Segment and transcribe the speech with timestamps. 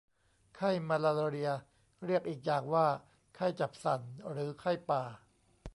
[0.55, 1.51] ไข้มาลาเรีย
[2.05, 2.87] เรียกอีกอย่างว่า
[3.35, 5.03] ไข้จับสั่น หรือไข้ป่า